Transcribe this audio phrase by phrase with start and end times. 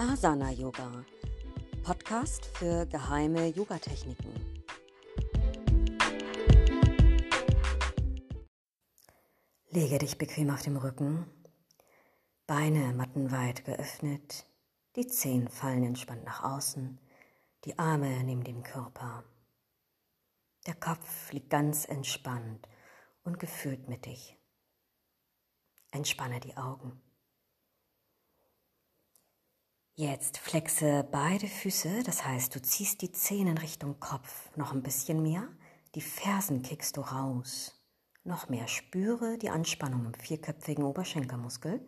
[0.00, 1.04] Asana Yoga,
[1.82, 4.32] Podcast für geheime Yogatechniken.
[9.68, 11.26] Lege dich bequem auf dem Rücken,
[12.46, 14.46] Beine mattenweit geöffnet,
[14.96, 16.98] die Zehen fallen entspannt nach außen,
[17.66, 19.24] die Arme neben dem Körper.
[20.66, 22.66] Der Kopf liegt ganz entspannt
[23.22, 24.38] und gefühlt mittig.
[25.90, 27.02] Entspanne die Augen.
[30.00, 34.82] Jetzt flexe beide Füße, das heißt, du ziehst die Zehen in Richtung Kopf noch ein
[34.82, 35.46] bisschen mehr,
[35.94, 37.78] die Fersen kickst du raus.
[38.24, 41.86] Noch mehr spüre die Anspannung im vierköpfigen Oberschenkelmuskel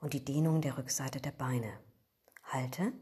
[0.00, 1.72] und die Dehnung der Rückseite der Beine.
[2.42, 2.92] Halte.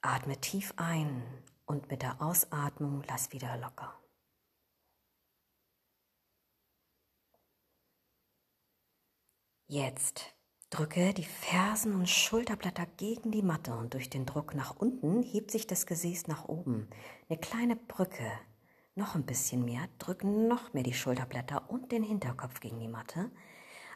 [0.00, 1.22] Atme tief ein
[1.66, 4.03] und mit der Ausatmung lass wieder locker.
[9.74, 10.36] Jetzt
[10.70, 15.50] drücke die Fersen und Schulterblätter gegen die Matte und durch den Druck nach unten hebt
[15.50, 16.88] sich das Gesäß nach oben.
[17.28, 18.30] Eine kleine Brücke.
[18.94, 19.88] Noch ein bisschen mehr.
[19.98, 23.32] Drücke noch mehr die Schulterblätter und den Hinterkopf gegen die Matte.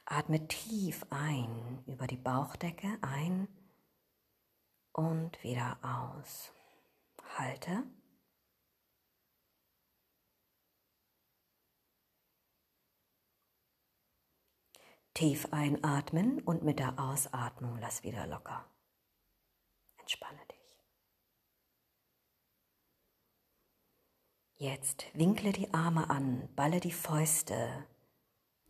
[0.04, 3.46] Atme tief ein über die Bauchdecke ein
[4.92, 6.52] und wieder aus.
[7.36, 7.84] Halte.
[15.18, 18.64] Tief einatmen und mit der Ausatmung lass wieder locker.
[19.98, 20.84] Entspanne dich.
[24.54, 27.84] Jetzt winkle die Arme an, balle die Fäuste,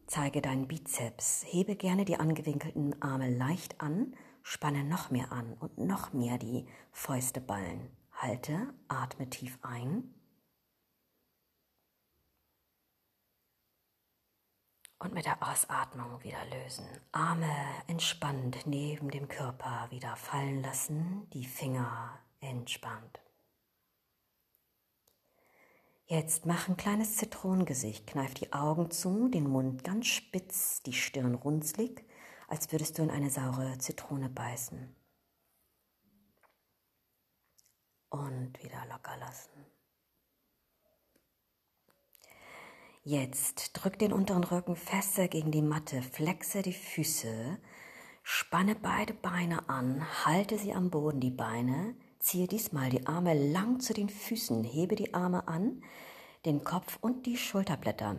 [0.06, 5.76] zeige deinen Bizeps, hebe gerne die angewinkelten Arme leicht an, spanne noch mehr an und
[5.76, 7.94] noch mehr die Fäuste ballen.
[8.10, 10.17] Halte, atme tief ein
[15.00, 16.84] Und mit der Ausatmung wieder lösen.
[17.12, 17.54] Arme
[17.86, 23.20] entspannt neben dem Körper wieder fallen lassen, die Finger entspannt.
[26.06, 31.34] Jetzt mach ein kleines Zitronengesicht, kneif die Augen zu, den Mund ganz spitz, die Stirn
[31.34, 32.02] runzlig,
[32.48, 34.96] als würdest du in eine saure Zitrone beißen.
[38.08, 39.77] Und wieder locker lassen.
[43.04, 47.58] Jetzt drück den unteren Rücken fester gegen die Matte, flexe die Füße,
[48.22, 53.80] spanne beide Beine an, halte sie am Boden, die Beine, ziehe diesmal die Arme lang
[53.80, 55.82] zu den Füßen, hebe die Arme an,
[56.44, 58.16] den Kopf und die Schulterblätter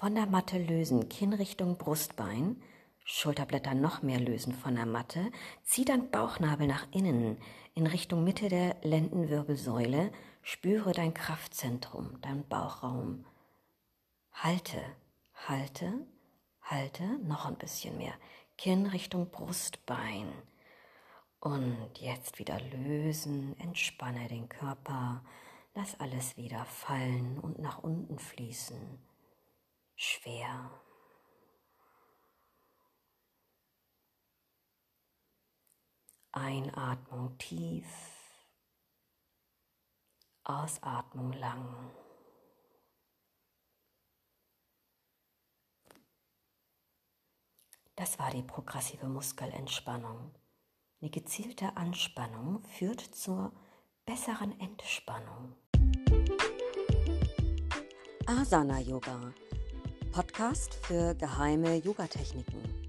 [0.00, 2.62] von der Matte lösen, Kinn Richtung Brustbein,
[3.04, 5.30] Schulterblätter noch mehr lösen von der Matte,
[5.62, 7.36] zieh dein Bauchnabel nach innen
[7.74, 10.10] in Richtung Mitte der Lendenwirbelsäule,
[10.40, 13.26] spüre dein Kraftzentrum, dein Bauchraum.
[14.42, 14.82] Halte,
[15.34, 16.06] halte,
[16.62, 18.14] halte, noch ein bisschen mehr.
[18.56, 20.32] Kinn Richtung Brustbein.
[21.40, 25.22] Und jetzt wieder lösen, entspanne den Körper,
[25.74, 28.98] lass alles wieder fallen und nach unten fließen.
[29.94, 30.70] Schwer.
[36.32, 37.86] Einatmung tief,
[40.44, 41.90] Ausatmung lang.
[48.00, 50.30] Das war die progressive Muskelentspannung.
[51.02, 53.52] Eine gezielte Anspannung führt zur
[54.06, 55.54] besseren Entspannung.
[58.24, 59.34] Asana Yoga,
[60.12, 62.79] Podcast für geheime Yogatechniken.